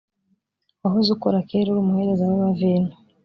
[0.81, 2.93] wahoze ukora kera uri umuhereza we wa vino